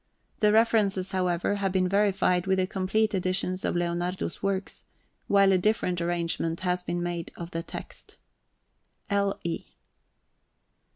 [0.39, 4.83] The references, however, have been verified with the complete editions of Leonardo's works,
[5.27, 8.17] while a different arrangement has been made of the text.
[9.11, 9.39] L.
[9.43, 9.65] E.